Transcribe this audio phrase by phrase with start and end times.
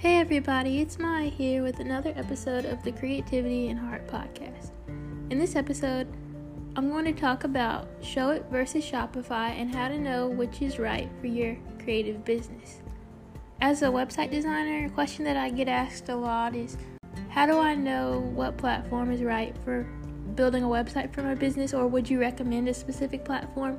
[0.00, 4.70] Hey everybody, it's Maya here with another episode of the Creativity and Heart podcast.
[5.28, 6.08] In this episode,
[6.74, 11.10] I'm going to talk about Showit versus Shopify and how to know which is right
[11.20, 11.54] for your
[11.84, 12.80] creative business.
[13.60, 16.78] As a website designer, a question that I get asked a lot is
[17.28, 19.82] how do I know what platform is right for
[20.34, 23.78] building a website for my business or would you recommend a specific platform?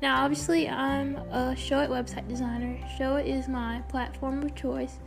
[0.00, 2.78] Now, obviously, I'm a Showit website designer.
[2.98, 4.98] Showit is my platform of choice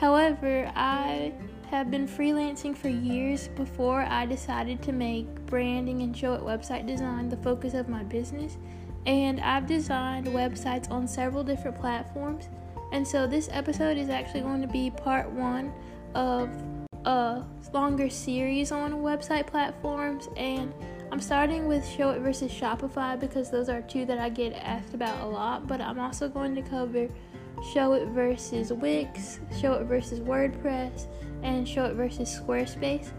[0.00, 1.30] However, I
[1.70, 7.28] have been freelancing for years before I decided to make branding and Showit website design
[7.28, 8.56] the focus of my business.
[9.04, 12.48] And I've designed websites on several different platforms.
[12.92, 15.70] And so this episode is actually going to be part one
[16.14, 16.48] of
[17.04, 17.44] a
[17.74, 20.30] longer series on website platforms.
[20.34, 20.72] And
[21.12, 25.20] I'm starting with Showit versus Shopify because those are two that I get asked about
[25.20, 25.66] a lot.
[25.66, 27.06] But I'm also going to cover
[27.62, 31.06] Showit versus Wix, Showit versus WordPress,
[31.42, 33.10] and Showit versus Squarespace.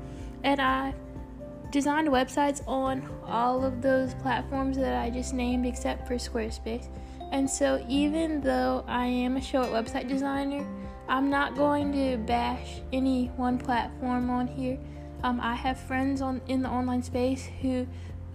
[0.44, 0.94] And I
[1.72, 6.88] designed websites on all of those platforms that I just named except for Squarespace.
[7.32, 10.68] And so, even though I am a Showit website designer,
[11.08, 14.78] I'm not going to bash any one platform on here.
[15.24, 17.88] Um, I have friends on in the online space who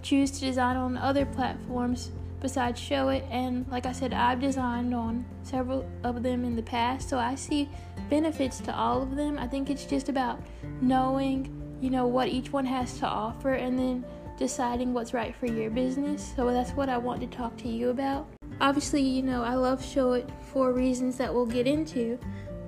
[0.03, 2.13] choose to design on other platforms
[2.47, 7.09] besides Showit and like i said i've designed on several of them in the past
[7.09, 7.69] so i see
[8.09, 9.39] benefits to all of them.
[9.39, 10.41] I think it's just about
[10.81, 14.05] knowing you know what each one has to offer and then
[14.39, 16.33] deciding what's right for your business.
[16.37, 18.27] So that's what i want to talk to you about.
[18.61, 22.19] Obviously you know i love Showit for reasons that we'll get into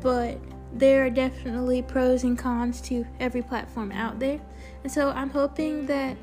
[0.01, 0.39] but
[0.75, 4.41] there are definitely pros and cons to every platform out there.
[4.83, 6.17] And so i'm hoping that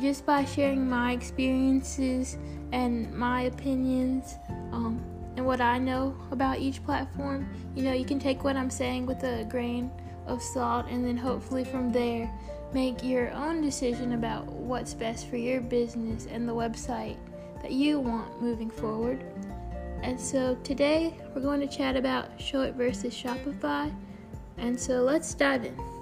[0.00, 2.36] just by sharing my experiences
[2.72, 4.36] and my opinions
[4.72, 5.00] um,
[5.36, 9.06] and what I know about each platform, you know, you can take what I'm saying
[9.06, 9.90] with a grain
[10.26, 12.30] of salt and then hopefully from there
[12.72, 17.16] make your own decision about what's best for your business and the website
[17.62, 19.24] that you want moving forward.
[20.02, 23.94] And so today we're going to chat about Showit versus Shopify.
[24.58, 25.93] And so let's dive in.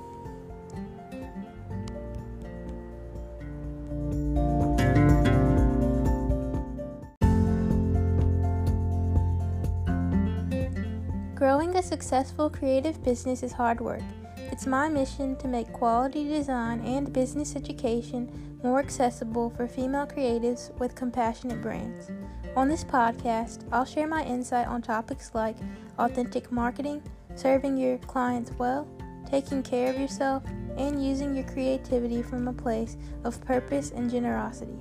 [11.42, 14.04] Growing a successful creative business is hard work.
[14.52, 18.30] It's my mission to make quality design and business education
[18.62, 22.12] more accessible for female creatives with compassionate brains.
[22.54, 25.56] On this podcast, I'll share my insight on topics like
[25.98, 27.02] authentic marketing,
[27.34, 28.86] serving your clients well,
[29.28, 30.44] taking care of yourself,
[30.76, 34.78] and using your creativity from a place of purpose and generosity.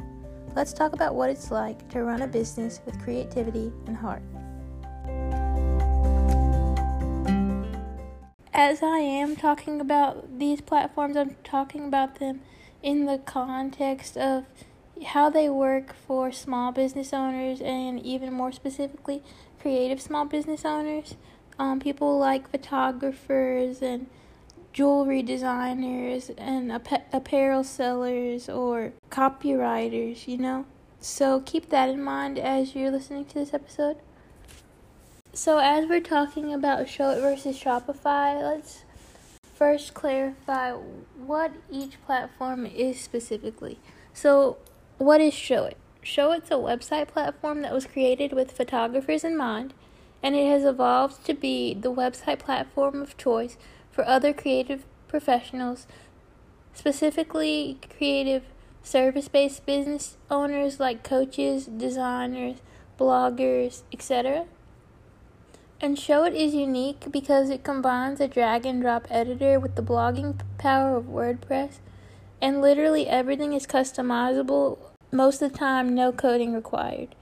[0.56, 4.22] Let's talk about what it's like to run a business with creativity and heart.
[8.54, 12.42] As I am talking about these platforms, I'm talking about them
[12.84, 14.46] in the context of
[15.08, 19.24] how they work for small business owners and even more specifically,
[19.60, 21.16] creative small business owners.
[21.58, 24.08] Um, people like photographers and
[24.74, 30.66] jewelry designers and ap- apparel sellers or copywriters, you know?
[31.00, 33.98] So keep that in mind as you're listening to this episode.
[35.34, 38.84] So, as we're talking about Showit versus Shopify, let's
[39.42, 43.80] first clarify what each platform is specifically.
[44.14, 44.58] So,
[44.98, 45.76] what is Showit?
[46.04, 49.74] Showit's a website platform that was created with photographers in mind,
[50.22, 53.56] and it has evolved to be the website platform of choice
[53.90, 55.88] for other creative professionals,
[56.74, 58.44] specifically creative
[58.84, 62.58] service based business owners like coaches, designers,
[63.00, 64.46] bloggers, etc.
[65.84, 70.40] And Showit is unique because it combines a drag and drop editor with the blogging
[70.60, 71.80] power of WordPress,
[72.40, 74.78] and literally everything is customizable,
[75.12, 77.16] most of the time, no coding required.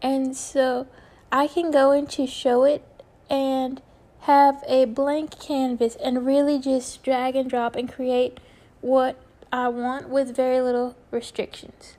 [0.00, 0.86] And so
[1.30, 2.80] I can go into Showit
[3.28, 3.82] and
[4.20, 8.40] have a blank canvas and really just drag and drop and create
[8.80, 9.16] what
[9.52, 11.98] I want with very little restrictions.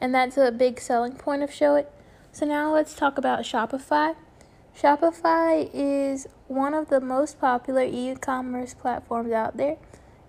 [0.00, 1.86] And that's a big selling point of Showit.
[2.32, 4.16] So now let's talk about Shopify.
[4.76, 9.76] Shopify is one of the most popular e commerce platforms out there.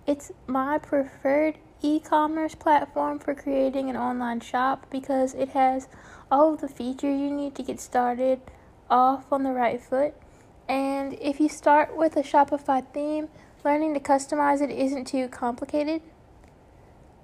[0.06, 5.88] It's my preferred e commerce platform for creating an online shop because it has
[6.30, 8.40] all of the features you need to get started
[8.90, 10.14] off on the right foot.
[10.68, 13.28] And if you start with a Shopify theme,
[13.64, 16.02] learning to customize it isn't too complicated.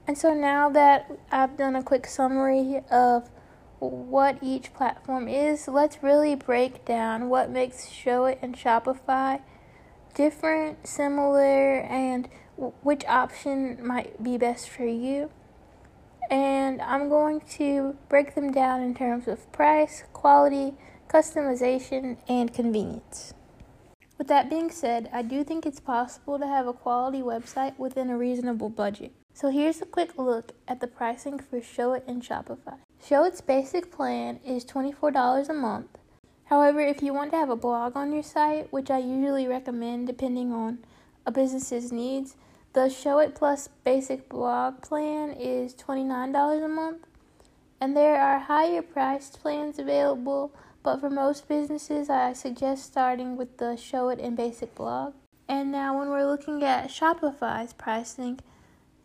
[0.06, 3.30] And so now that I've done a quick summary of
[3.88, 9.40] what each platform is, let's really break down what makes Showit and Shopify
[10.14, 15.30] different, similar, and which option might be best for you.
[16.30, 20.74] And I'm going to break them down in terms of price, quality,
[21.08, 23.34] customization, and convenience.
[24.18, 28.10] With that being said, I do think it's possible to have a quality website within
[28.10, 29.12] a reasonable budget.
[29.32, 32.78] So here's a quick look at the pricing for Showit and Shopify.
[33.02, 35.98] Showit's basic plan is $24 a month.
[36.44, 40.06] However, if you want to have a blog on your site, which I usually recommend
[40.06, 40.78] depending on
[41.24, 42.36] a business's needs,
[42.72, 47.06] the Showit Plus basic blog plan is $29 a month.
[47.80, 50.52] And there are higher priced plans available,
[50.82, 55.14] but for most businesses, I suggest starting with the Showit and basic blog.
[55.48, 58.40] And now, when we're looking at Shopify's pricing,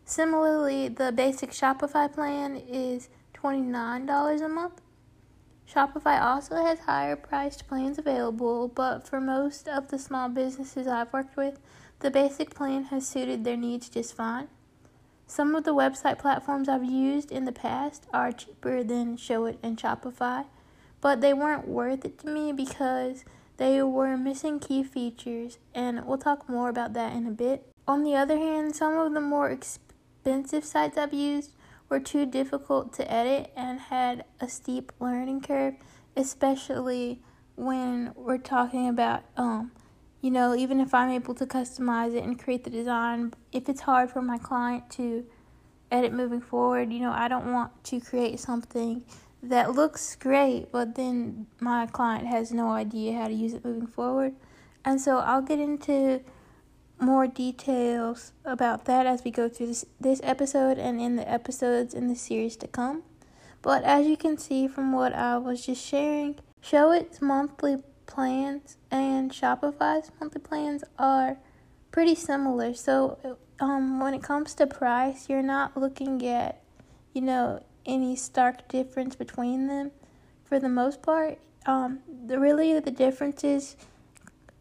[0.08, 3.08] Similarly, the basic Shopify plan is
[3.46, 4.80] $29 a month.
[5.72, 11.12] Shopify also has higher priced plans available, but for most of the small businesses I've
[11.12, 11.60] worked with,
[12.00, 14.48] the basic plan has suited their needs just fine.
[15.28, 19.76] Some of the website platforms I've used in the past are cheaper than Showit and
[19.76, 20.46] Shopify,
[21.00, 23.24] but they weren't worth it to me because
[23.58, 27.68] they were missing key features, and we'll talk more about that in a bit.
[27.86, 29.86] On the other hand, some of the more expensive
[30.26, 31.52] expensive sites I've used
[31.88, 35.74] were too difficult to edit and had a steep learning curve,
[36.16, 37.22] especially
[37.54, 39.70] when we're talking about um
[40.22, 43.82] you know, even if I'm able to customize it and create the design, if it's
[43.82, 45.24] hard for my client to
[45.90, 49.04] edit moving forward, you know, I don't want to create something
[49.42, 53.86] that looks great, but then my client has no idea how to use it moving
[53.86, 54.34] forward.
[54.84, 56.22] And so I'll get into
[56.98, 61.94] more details about that as we go through this, this episode and in the episodes
[61.94, 63.02] in the series to come.
[63.62, 69.30] But as you can see from what I was just sharing, Showit's monthly plans and
[69.30, 71.38] Shopify's monthly plans are
[71.90, 72.74] pretty similar.
[72.74, 76.62] So um, when it comes to price, you're not looking at,
[77.12, 79.90] you know, any stark difference between them.
[80.44, 83.76] For the most part, um, the really the difference is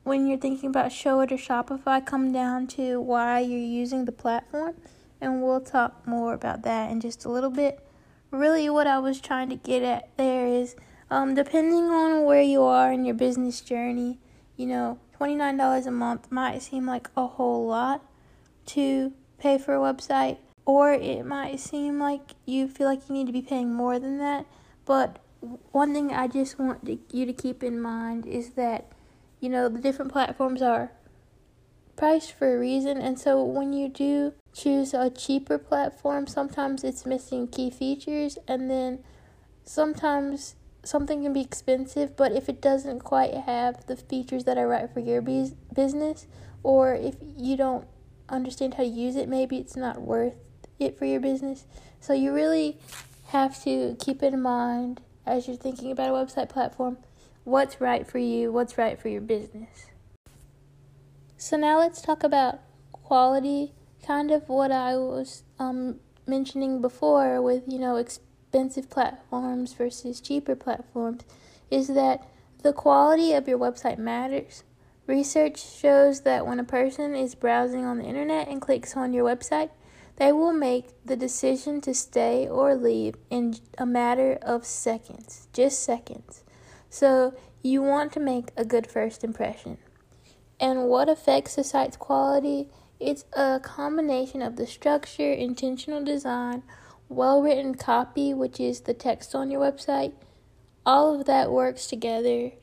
[0.06, 4.76] when you're thinking about Showit or Shopify come down to why you're using the platform,
[5.20, 7.80] and we'll talk more about that in just a little bit.
[8.30, 10.76] Really, what I was trying to get at there is
[11.10, 14.20] um, depending on where you are in your business journey,
[14.56, 18.06] you know, $29 a month might seem like a whole lot
[18.68, 20.38] to pay for a website,
[20.68, 24.20] or it might seem like you feel like you need to be paying more than
[24.20, 24.46] that.
[24.86, 25.18] But
[25.72, 28.92] one thing I just want to, you to keep in mind is that
[29.46, 30.92] you know, the different platforms are
[31.96, 32.98] priced for a reason.
[32.98, 38.72] And so when you do choose a cheaper platform, sometimes it's missing key features, and
[38.72, 39.04] then
[39.64, 44.68] sometimes something can be expensive, but if it doesn't quite have the features that are
[44.68, 46.26] right for your business,
[46.64, 47.88] or if you don't
[48.28, 50.34] understand how to use it, maybe it's not worth
[50.80, 51.66] it for your business.
[52.00, 52.80] So you really
[53.28, 56.98] have to keep in mind as you're thinking about a website platform
[57.46, 59.86] what's right for you, what's right for your business.
[61.38, 62.60] So now let's talk about
[62.92, 63.74] quality,
[64.06, 70.56] kind of what I was um, mentioning before with, you know, expensive platforms versus cheaper
[70.56, 71.22] platforms,
[71.70, 72.28] is that
[72.64, 74.64] the quality of your website matters.
[75.06, 79.24] Research shows that when a person is browsing on the internet and clicks on your
[79.24, 79.70] website,
[80.16, 85.84] they will make the decision to stay or leave in a matter of seconds, just
[85.84, 86.45] seconds.
[86.96, 89.80] So you want to make a good first impression.
[90.62, 92.70] And what affects a site's quality?
[93.02, 96.64] It's a combination of the structure, intentional design,
[97.10, 100.14] well written copy, which is the text on your website.
[100.86, 102.54] All of that works together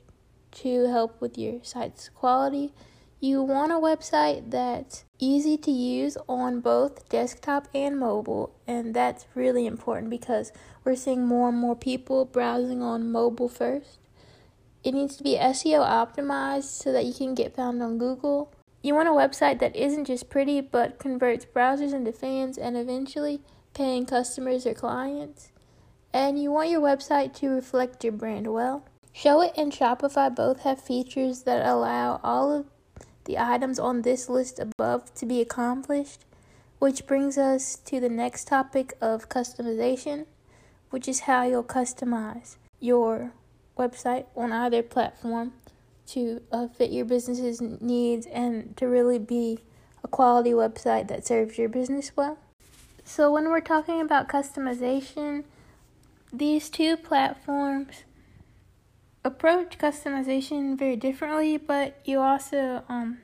[0.53, 2.73] to help with your site's quality.
[3.21, 9.27] You want a website that's easy to use on both desktop and mobile, and that's
[9.35, 10.53] really important because
[10.85, 13.99] we're seeing more and more people browsing on mobile first.
[14.85, 18.53] It needs to be SEO optimized so that you can get found on Google.
[18.83, 23.43] You want a website that isn't just pretty but converts browsers into fans and eventually
[23.75, 25.53] paying customers or clients.
[26.12, 28.85] And you want your website to reflect your brand well.
[29.15, 32.67] Showit and Shopify both have features that allow all of
[33.25, 36.25] the items on this list above to be accomplished,
[36.81, 40.27] which brings us to the next topic of customization,
[40.91, 43.33] which is how you'll customize your
[43.83, 45.53] website on either platform
[46.07, 49.59] to uh, fit your business's needs and to really be
[50.05, 52.39] a quality website that serves your business well.
[53.05, 55.45] So, when we're talking about customization,
[56.33, 58.05] these two platforms
[59.25, 63.19] approach customization very differently, but you also um,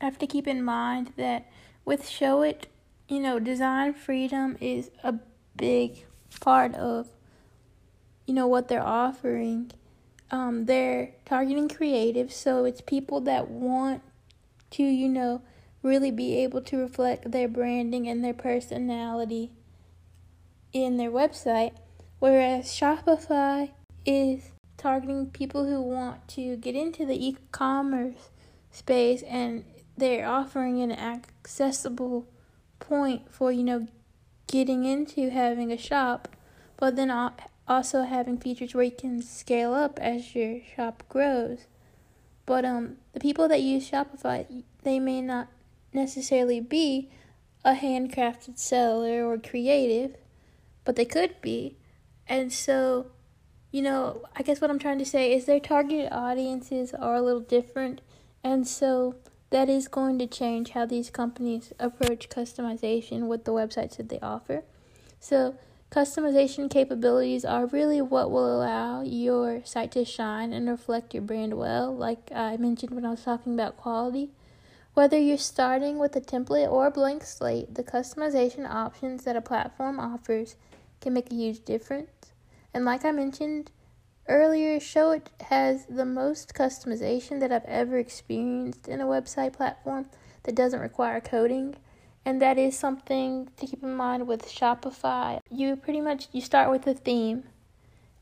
[0.00, 1.50] have to keep in mind that
[1.84, 2.64] with Showit,
[3.08, 5.14] you know, design freedom is a
[5.56, 6.04] big
[6.40, 7.08] part of
[8.26, 9.70] you know what they're offering.
[10.34, 14.02] Um, they're targeting creatives, so it's people that want
[14.70, 15.42] to, you know,
[15.80, 19.52] really be able to reflect their branding and their personality
[20.72, 21.74] in their website.
[22.18, 23.70] Whereas Shopify
[24.04, 28.30] is targeting people who want to get into the e commerce
[28.72, 29.64] space and
[29.96, 32.26] they're offering an accessible
[32.80, 33.86] point for, you know,
[34.48, 36.26] getting into having a shop,
[36.76, 37.10] but then
[37.66, 41.66] also having features where you can scale up as your shop grows.
[42.46, 45.48] But um, the people that use Shopify, they may not
[45.92, 47.08] necessarily be
[47.64, 50.16] a handcrafted seller or creative,
[50.84, 51.76] but they could be.
[52.28, 53.06] And so,
[53.70, 57.22] you know, I guess what I'm trying to say is their targeted audiences are a
[57.22, 58.02] little different.
[58.42, 59.16] And so
[59.50, 64.18] that is going to change how these companies approach customization with the websites that they
[64.20, 64.64] offer.
[65.20, 65.56] So,
[65.94, 71.54] customization capabilities are really what will allow your site to shine and reflect your brand
[71.54, 74.30] well, like I mentioned when I was talking about quality.
[74.94, 79.40] Whether you're starting with a template or a blank slate, the customization options that a
[79.40, 80.56] platform offers
[81.00, 82.32] can make a huge difference.
[82.72, 83.70] And like I mentioned,
[84.28, 90.06] earlier, Showit has the most customization that I've ever experienced in a website platform
[90.42, 91.76] that doesn't require coding.
[92.24, 95.40] And that is something to keep in mind with Shopify.
[95.50, 97.44] You pretty much you start with a theme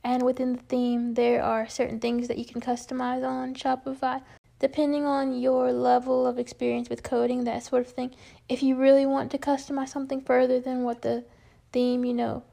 [0.05, 4.23] and within the theme there are certain things that you can customize on Shopify
[4.63, 8.15] depending on your level of experience with coding, that sort of thing.
[8.49, 11.25] If you really want to customize something further than what the
[11.73, 12.45] theme, you know,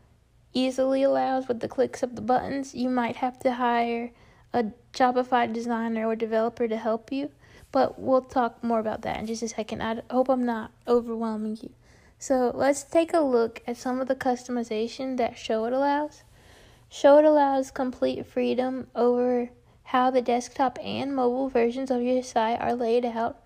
[0.52, 4.10] easily allows with the clicks of the buttons, you might have to hire
[4.54, 7.30] a Shopify designer or developer to help you.
[7.72, 9.82] But we'll talk more about that in just a second.
[9.82, 11.72] I hope I'm not overwhelming you.
[12.18, 16.24] So let's take a look at some of the customization that Showit allows.
[16.92, 19.50] Showit allows complete freedom over
[19.84, 23.42] how the desktop and mobile versions of your site are laid out.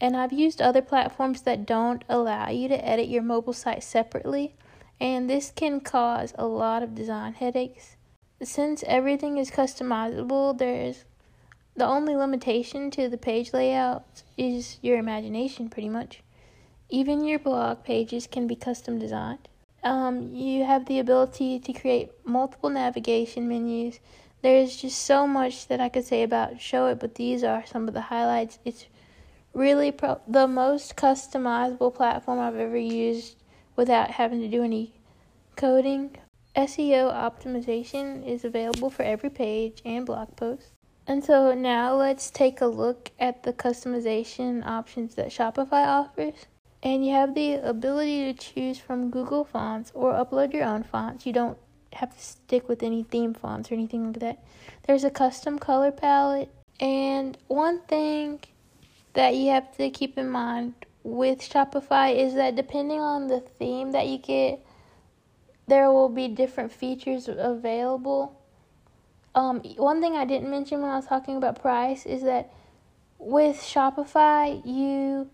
[0.00, 4.54] And I've used other platforms that don't allow you to edit your mobile site separately
[5.02, 7.96] and this can cause a lot of design headaches.
[8.40, 11.04] Since everything is customizable, there's
[11.74, 16.22] the only limitation to the page layout is your imagination, pretty much.
[16.90, 19.48] Even your blog pages can be custom designed.
[19.82, 24.00] Um, you have the ability to create multiple navigation menus.
[24.42, 27.94] There's just so much that I could say about Showit, but these are some of
[27.94, 28.58] the highlights.
[28.64, 28.86] It's
[29.54, 33.36] really pro- the most customizable platform I've ever used
[33.76, 34.92] without having to do any
[35.56, 36.16] coding.
[36.54, 40.72] SEO optimization is available for every page and blog post.
[41.12, 46.46] And so now let's take a look at the customization options that Shopify offers.
[46.82, 51.26] And you have the ability to choose from Google Fonts or upload your own fonts.
[51.26, 51.58] You don't
[51.92, 54.42] have to stick with any theme fonts or anything like that.
[54.84, 56.48] There's a custom color palette.
[56.80, 58.40] And one thing
[59.12, 63.92] that you have to keep in mind with Shopify is that depending on the theme
[63.92, 64.64] that you get,
[65.66, 68.41] there will be different features available.
[69.34, 72.52] Um, one thing I didn't mention when I was talking about price is that
[73.18, 75.30] with Shopify, you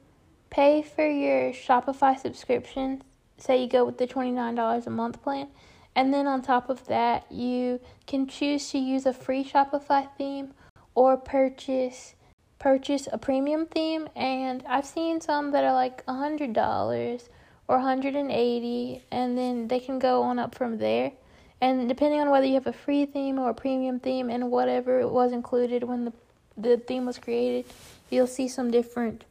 [0.50, 3.02] pay for your Shopify subscription.
[3.38, 5.48] Say you go with the $29 a month plan.
[5.96, 10.54] And then on top of that, you can choose to use a free Shopify theme
[10.94, 12.14] or purchase
[12.58, 17.28] purchase a premium theme and I've seen some that are like a hundred dollars
[17.68, 21.12] or 180 and then they can go on up from there
[21.60, 25.06] and depending on whether you have a free theme or a premium theme and whatever
[25.06, 26.12] was included when the
[26.56, 27.64] the theme was created
[28.10, 29.24] you'll see some different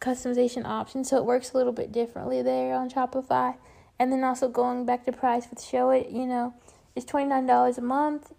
[0.00, 1.08] customization options.
[1.08, 3.56] So it works a little bit differently there on Shopify.
[3.98, 6.54] And then also going back to price with Showit, you know
[6.94, 8.32] it's $29 a month.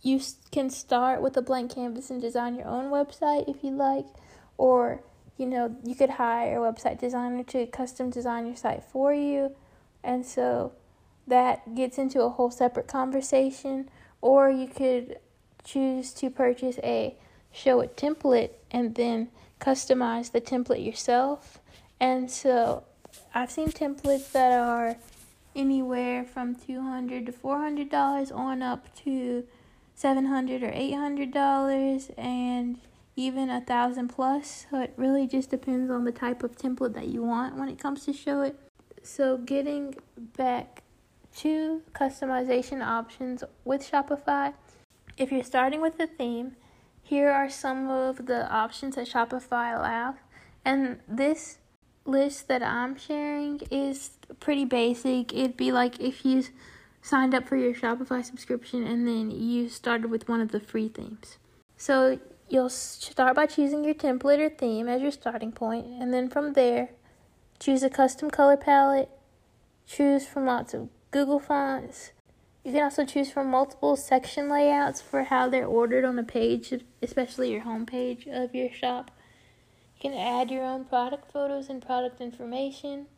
[0.00, 4.06] You can start with a blank canvas and design your own website if you like,
[4.58, 5.02] or
[5.36, 9.54] you know, you could hire a website designer to custom design your site for you.
[10.04, 10.72] And so
[11.26, 13.88] that gets into a whole separate conversation.
[14.20, 15.18] Or you could
[15.64, 17.16] choose to purchase a
[17.54, 19.28] Showit template and then
[19.60, 21.60] customize the template yourself.
[22.00, 22.84] And so
[23.34, 24.96] I've seen templates that are
[25.54, 29.44] anywhere from 200 to $400 on up to
[29.94, 32.78] 700 or 800 dollars and
[33.14, 37.08] even a thousand plus so it really just depends on the type of template that
[37.08, 38.54] you want when it comes to Showit.
[39.02, 39.94] so getting
[40.36, 40.81] back
[41.34, 44.54] two customization options with Shopify.
[45.16, 46.56] If you're starting with a theme,
[47.02, 50.16] here are some of the options that Shopify allows.
[50.64, 51.58] And this
[52.04, 55.32] list that I'm sharing is pretty basic.
[55.32, 56.44] It'd be like if you
[57.00, 60.88] signed up for your Shopify subscription and then you started with one of the free
[60.88, 61.38] themes.
[61.76, 66.28] So you'll start by choosing your template or theme as your starting point, and then
[66.28, 66.90] from there,
[67.58, 69.08] choose a custom color palette,
[69.86, 72.12] choose from lots of Google fonts.
[72.64, 76.72] You can also choose from multiple section layouts for how they're ordered on a page,
[77.02, 79.10] especially your home page of your shop.
[79.94, 83.08] You can add your own product photos and product information.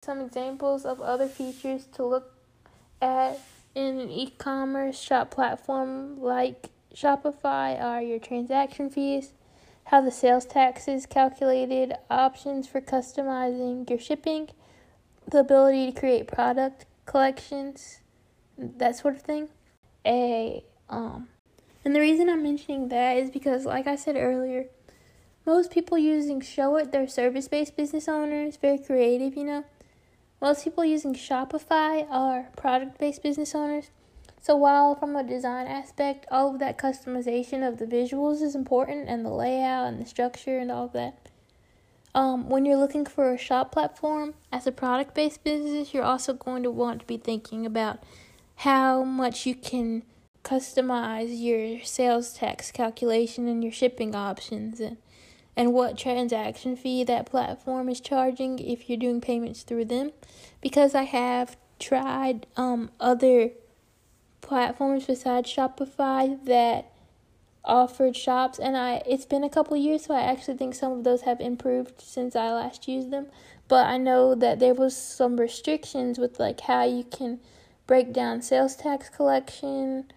[0.00, 2.32] Some examples of other features to look
[3.02, 3.38] at
[3.74, 9.34] in an e commerce shop platform like Shopify are your transaction fees,
[9.84, 14.48] how the sales tax is calculated, options for customizing your shipping,
[15.30, 18.00] the ability to create product collections,
[18.56, 19.48] that sort of thing.
[20.06, 21.28] A um
[21.84, 24.66] and the reason I'm mentioning that is because like I said earlier,
[25.46, 29.64] most people using Showit, they're service-based business owners, very creative, you know.
[30.42, 33.90] Most people using Shopify are product based business owners.
[34.40, 39.08] So, while from a design aspect, all of that customization of the visuals is important
[39.08, 41.30] and the layout and the structure and all of that,
[42.18, 46.32] um, when you're looking for a shop platform as a product based business, you're also
[46.32, 48.02] going to want to be thinking about
[48.56, 50.02] how much you can
[50.42, 54.96] customize your sales tax calculation and your shipping options and
[55.56, 60.10] and what transaction fee that platform is charging if you're doing payments through them.
[60.60, 63.50] Because I have tried um, other
[64.40, 66.90] platforms besides Shopify that
[67.68, 71.04] offered shops and I it's been a couple years so I actually think some of
[71.04, 73.26] those have improved since I last used them
[73.68, 77.40] but I know that there was some restrictions with like how you can
[77.86, 80.10] break down sales tax collection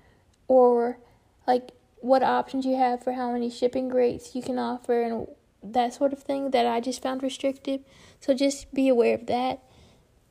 [0.48, 0.98] or
[1.46, 5.28] like what options you have for how many shipping rates you can offer and
[5.64, 7.82] that sort of thing that I just found restrictive.
[8.20, 9.62] So just be aware of that.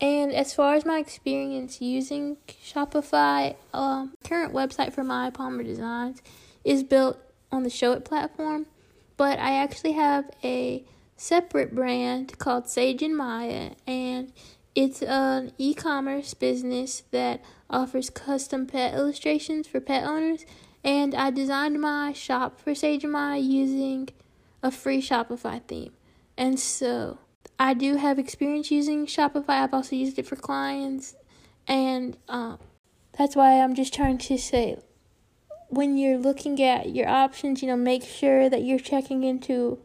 [0.00, 6.22] And as far as my experience using Shopify, um, current website for Maya Palmer Designs
[6.64, 7.18] is built
[7.51, 8.66] on the Showit platform,
[9.16, 10.85] but I actually have a
[11.16, 14.33] separate brand called Sage and Maya, and
[14.75, 20.44] it's an e-commerce business that offers custom pet illustrations for pet owners.
[20.83, 24.09] And I designed my shop for Sage and Maya using
[24.62, 25.92] a free Shopify theme.
[26.37, 27.18] And so
[27.59, 29.62] I do have experience using Shopify.
[29.62, 31.14] I've also used it for clients.
[31.66, 32.59] And um,
[33.18, 34.79] that's why I'm just trying to say
[35.70, 39.78] when you're looking at your options, you know, make sure that you're checking into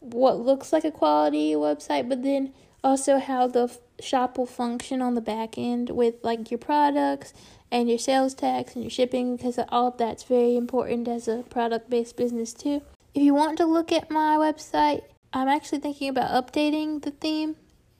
[0.00, 3.70] what looks like a quality website, but then also how the
[4.00, 7.32] shop will function on the back end with like your products
[7.70, 11.44] and your sales tax and your shipping because all of that's very important as a
[11.48, 12.82] product based business too.
[13.14, 17.56] If you want to look at my website, I'm actually thinking about updating the theme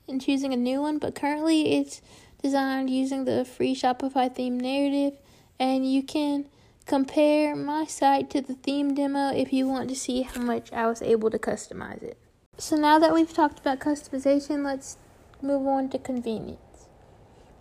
[0.09, 2.03] and choosing a new one, but currently it's
[2.43, 5.19] designed using the free Shopify theme narrative,
[5.61, 6.49] and you can
[6.87, 10.87] compare my site to the theme demo if you want to see how much I
[10.87, 12.19] was able to customize it.
[12.59, 14.99] So now that we've talked about customization, let's
[15.41, 16.89] move on to convenience.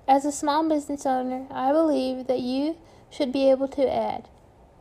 [0.07, 2.77] As a small business owner, I believe that you
[3.09, 4.27] should be able to add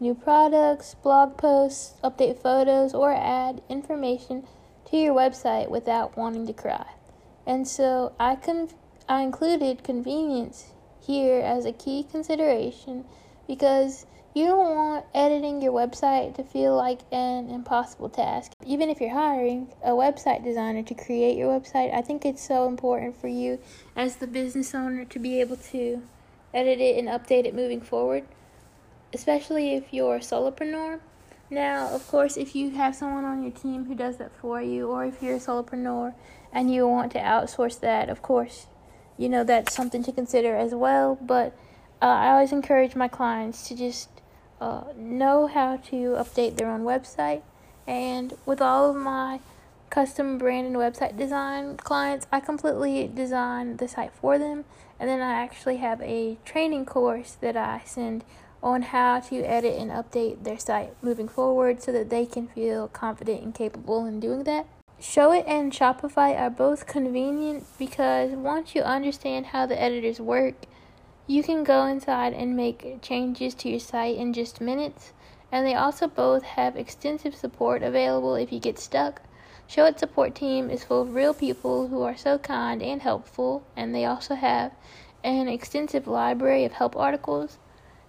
[0.00, 4.46] new products, blog posts, update photos, or add information
[4.86, 6.86] to your website without wanting to cry.
[7.46, 8.70] And so I con-
[9.08, 13.04] I included convenience here as a key consideration
[13.46, 18.52] because you don't want editing your website to feel like an impossible task.
[18.64, 22.68] Even if you're hiring a website designer to create your website, I think it's so
[22.68, 23.58] important for you
[23.96, 26.02] as the business owner to be able to
[26.54, 28.24] edit it and update it moving forward
[29.12, 31.00] especially if you're a solopreneur.
[31.50, 34.88] Now, of course, if you have someone on your team who does that for you,
[34.88, 36.14] or if you're a solopreneur
[36.52, 38.66] and you want to outsource that, of course,
[39.18, 41.18] you know that's something to consider as well.
[41.20, 41.56] But
[42.00, 44.08] uh, I always encourage my clients to just
[44.60, 47.42] uh, know how to update their own website.
[47.86, 49.40] And with all of my
[49.88, 54.64] custom brand and website design clients, I completely design the site for them.
[54.98, 58.24] And then I actually have a training course that I send
[58.62, 62.88] on how to edit and update their site moving forward so that they can feel
[62.88, 64.66] confident and capable in doing that.
[65.00, 70.54] Showit and Shopify are both convenient because once you understand how the editors work,
[71.30, 75.12] you can go inside and make changes to your site in just minutes.
[75.52, 79.22] And they also both have extensive support available if you get stuck.
[79.68, 83.94] Showit support team is full of real people who are so kind and helpful, and
[83.94, 84.72] they also have
[85.22, 87.58] an extensive library of help articles.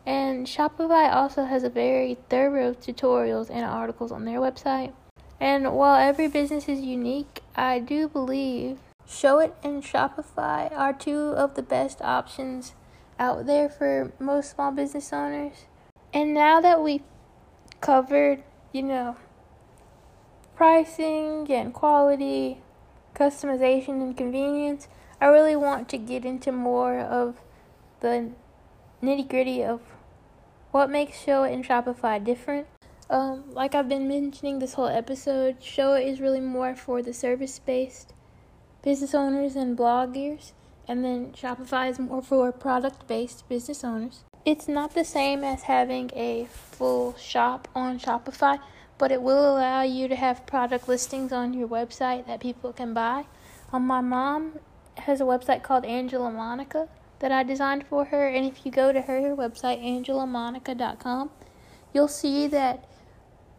[0.03, 4.93] And Shopify also has a very thorough tutorials and articles on their website.
[5.39, 11.53] And while every business is unique, I do believe Showit and Shopify are two of
[11.53, 12.73] the best options
[13.19, 15.65] out there for most small business owners.
[16.13, 17.03] And now that we've
[17.79, 19.15] covered, you know,
[20.55, 22.61] pricing and quality,
[23.15, 24.87] customization and convenience,
[25.19, 27.39] I really want to get into more of
[27.99, 28.31] the
[29.01, 29.81] nitty gritty of
[30.71, 32.67] what makes Showit and Shopify different.
[33.09, 37.59] Um, like I've been mentioning this whole episode, Showit is really more for the service
[37.59, 38.13] based
[38.81, 40.53] business owners and bloggers,
[40.87, 44.23] and then Shopify is more for product based business owners.
[44.43, 48.59] It's not the same as having a full shop on Shopify,
[48.97, 52.93] but it will allow you to have product listings on your website that people can
[52.93, 53.25] buy.
[53.71, 54.59] Um, my mom
[54.97, 56.87] has a website called Angela Monica
[57.19, 61.29] that I designed for her, and if you go to her website, angelamonica.com,
[61.93, 62.85] you'll see that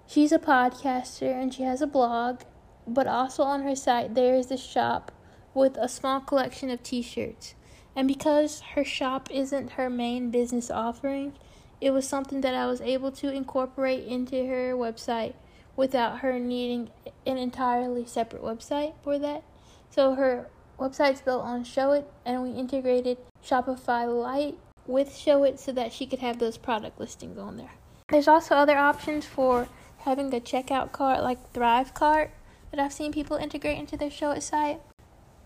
[0.07, 2.41] she's a podcaster and she has a blog,
[2.87, 5.13] but also on her site there is a shop
[5.55, 7.55] with a small collection of t shirts.
[7.95, 11.35] And because her shop isn't her main business offering,
[11.81, 15.35] it was something that I was able to incorporate into her website
[15.77, 16.91] without her needing
[17.27, 19.43] an entirely separate website for that.
[19.91, 25.93] So her website's built on Showit, and we integrated Shopify Lite with Showit so that
[25.93, 27.73] she could have those product listings on there.
[28.09, 32.31] There's also other options for having a checkout cart like ThriveCart
[32.71, 34.81] that I've seen people integrate into their Showit site.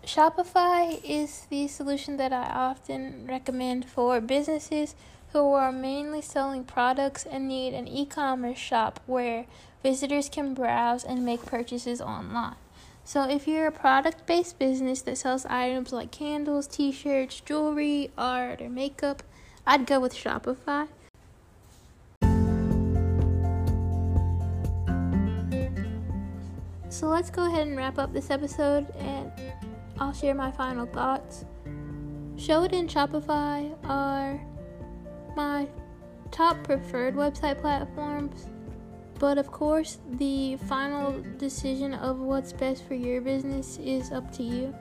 [0.06, 4.94] Shopify is the solution that I often recommend for businesses
[5.32, 9.46] who are mainly selling products and need an e commerce shop where
[9.82, 12.54] visitors can browse and make purchases online.
[13.02, 18.12] So, if you're a product based business that sells items like candles, t shirts, jewelry,
[18.16, 19.24] art, or makeup,
[19.66, 20.86] I'd go with Shopify.
[26.90, 29.25] So, let's go ahead and wrap up this episode and
[29.98, 31.44] I'll share my final thoughts.
[32.36, 34.40] Showit and Shopify are
[35.36, 35.66] my
[36.30, 38.46] top preferred website platforms,
[39.18, 44.42] but of course, the final decision of what's best for your business is up to
[44.42, 44.74] you.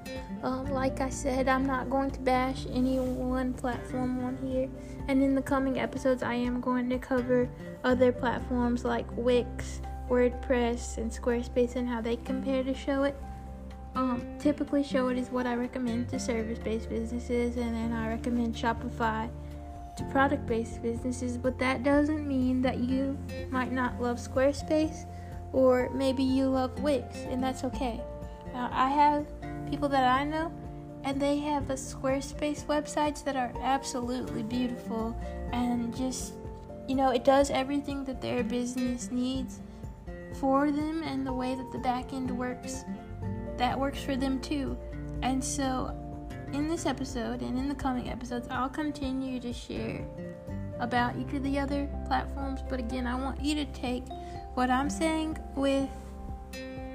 [0.43, 4.69] Um, like I said, I'm not going to bash any one platform on here,
[5.07, 7.49] and in the coming episodes, I am going to cover
[7.85, 13.15] other platforms like Wix, WordPress, and Squarespace and how they compare to Showit.
[13.95, 18.55] Um, typically, Showit is what I recommend to service based businesses, and then I recommend
[18.55, 19.29] Shopify
[19.97, 21.37] to product based businesses.
[21.37, 23.17] But that doesn't mean that you
[23.49, 25.05] might not love Squarespace
[25.53, 28.01] or maybe you love Wix, and that's okay.
[28.53, 29.25] Now, I have
[29.69, 30.51] people that I know,
[31.05, 35.15] and they have a Squarespace websites that are absolutely beautiful
[35.53, 36.33] and just,
[36.89, 39.61] you know, it does everything that their business needs
[40.33, 42.83] for them and the way that the back end works
[43.57, 44.77] that works for them too.
[45.21, 45.95] And so,
[46.53, 50.05] in this episode and in the coming episodes, I'll continue to share
[50.79, 52.61] about each of the other platforms.
[52.69, 54.03] But again, I want you to take
[54.53, 55.89] what I'm saying with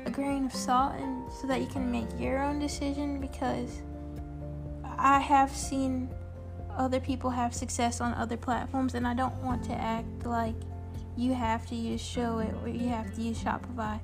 [0.07, 3.83] a grain of salt and so that you can make your own decision because
[4.99, 6.09] I have seen
[6.77, 10.55] other people have success on other platforms and I don't want to act like
[11.17, 14.01] you have to use Showit or you have to use Shopify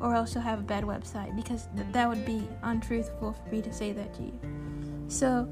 [0.00, 3.60] or else you'll have a bad website because th- that would be untruthful for me
[3.62, 4.40] to say that to you.
[5.08, 5.48] So,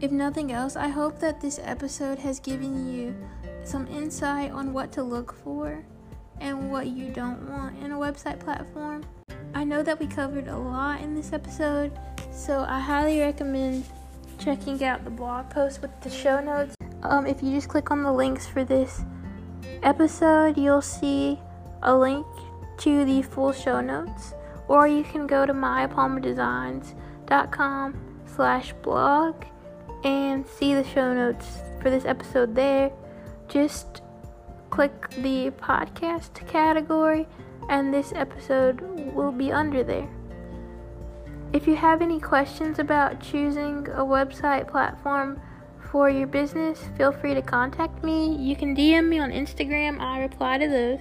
[0.00, 3.14] if nothing else, I hope that this episode has given you
[3.64, 5.84] some insight on what to look for
[6.40, 9.04] and what you don't want in a website platform.
[9.54, 11.92] I know that we covered a lot in this episode,
[12.32, 13.84] so I highly recommend
[14.38, 16.74] checking out the blog post with the show notes.
[17.02, 19.04] Um, if you just click on the links for this
[19.82, 21.38] episode, you'll see
[21.82, 22.26] a link
[22.82, 24.34] to the full show notes,
[24.66, 27.94] or you can go to mayapalmerdesigns.com
[28.26, 29.44] slash blog
[30.04, 31.46] and see the show notes
[31.80, 32.90] for this episode there.
[33.48, 34.02] Just
[34.70, 37.28] click the podcast category,
[37.68, 38.80] and this episode
[39.14, 40.08] will be under there.
[41.52, 45.38] If you have any questions about choosing a website platform
[45.90, 48.34] for your business, feel free to contact me.
[48.34, 50.98] You can DM me on Instagram, I reply to those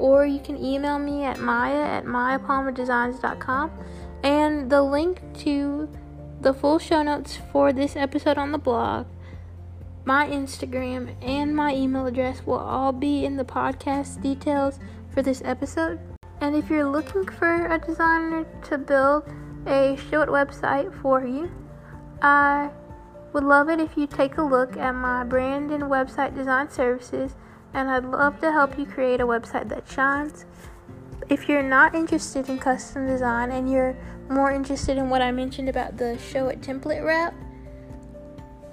[0.00, 3.70] or you can email me at maya at mayapalmerdesigns.com.
[4.22, 5.88] And the link to
[6.40, 9.06] the full show notes for this episode on the blog,
[10.04, 14.78] my Instagram, and my email address will all be in the podcast details
[15.12, 16.00] for this episode.
[16.40, 19.24] And if you're looking for a designer to build
[19.66, 21.50] a Showit website for you,
[22.22, 22.70] I
[23.32, 27.36] Would love it if you take a look at my brand and website design services,
[27.74, 30.44] and I'd love to help you create a website that shines.
[31.28, 33.96] If you're not interested in custom design and you're
[34.28, 37.34] more interested in what I mentioned about the Showit template route,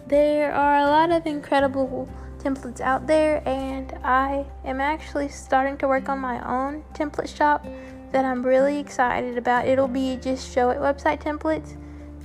[0.08, 5.88] there are a lot of incredible templates out there, and I am actually starting to
[5.88, 7.66] work on my own template shop
[8.12, 9.68] that I'm really excited about.
[9.68, 11.76] It'll be just Showit website templates,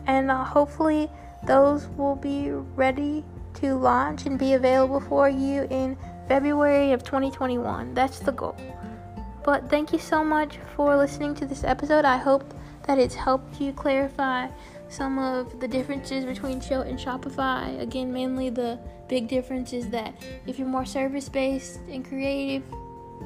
[0.07, 1.11] and uh, hopefully
[1.45, 5.97] those will be ready to launch and be available for you in
[6.29, 7.95] February of 2021.
[7.95, 8.57] That's the goal.
[9.45, 12.05] But thank you so much for listening to this episode.
[12.05, 12.55] I hope
[12.87, 14.49] that it's helped you clarify
[14.89, 17.81] some of the differences between Show and Shopify.
[17.81, 20.15] Again, mainly the big difference is that
[20.47, 22.63] if you're more service based and creative,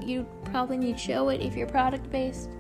[0.00, 1.44] you probably need Showit.
[1.44, 2.50] If you're product based,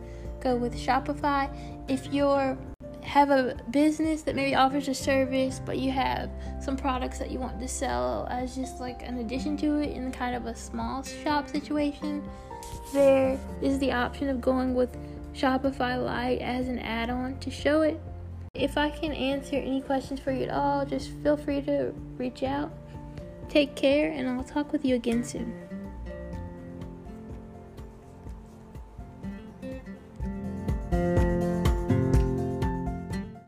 [0.40, 1.50] go with Shopify.
[1.88, 2.58] If you're
[3.06, 6.28] have a business that maybe offers a service, but you have
[6.60, 10.10] some products that you want to sell as just like an addition to it in
[10.10, 12.22] kind of a small shop situation,
[12.92, 14.96] there is the option of going with
[15.34, 17.98] Shopify Lite as an add on to Showit.
[18.54, 22.42] If I can answer any questions for you at all, just feel free to reach
[22.42, 22.72] out.
[23.48, 25.65] Take care, and I'll talk with you again soon.